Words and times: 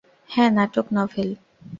হাঁ 0.29 0.47
নাটক, 0.55 0.85
নভেল! 0.95 1.29